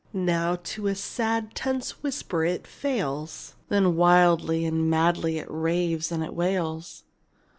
Now 0.13 0.57
to 0.63 0.87
a 0.87 0.95
sad, 0.95 1.53
tense 1.53 2.01
whisper 2.01 2.43
it 2.43 2.65
fails, 2.65 3.53
Then 3.69 3.95
wildly 3.95 4.65
and 4.65 4.89
madly 4.89 5.37
it 5.37 5.45
raves 5.47 6.11
and 6.11 6.23
it 6.23 6.33
wails. 6.33 7.03